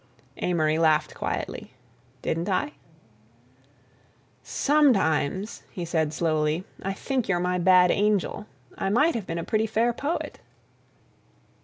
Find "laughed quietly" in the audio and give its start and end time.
0.79-1.73